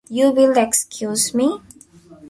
[0.09, 1.61] You will excuse me.